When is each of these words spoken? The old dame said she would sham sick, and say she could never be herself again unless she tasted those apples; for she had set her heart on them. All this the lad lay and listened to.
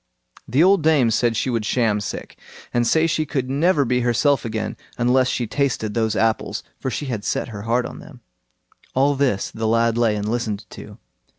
The 0.47 0.63
old 0.63 0.81
dame 0.81 1.11
said 1.11 1.37
she 1.37 1.51
would 1.51 1.63
sham 1.63 2.01
sick, 2.01 2.35
and 2.73 2.87
say 2.87 3.05
she 3.05 3.23
could 3.23 3.51
never 3.51 3.85
be 3.85 3.99
herself 3.99 4.43
again 4.43 4.75
unless 4.97 5.27
she 5.27 5.45
tasted 5.45 5.93
those 5.93 6.15
apples; 6.15 6.63
for 6.79 6.89
she 6.89 7.05
had 7.05 7.23
set 7.23 7.49
her 7.49 7.61
heart 7.69 7.85
on 7.85 7.99
them. 7.99 8.21
All 8.95 9.13
this 9.13 9.51
the 9.51 9.67
lad 9.67 9.99
lay 9.99 10.15
and 10.15 10.27
listened 10.27 10.67
to. 10.71 10.97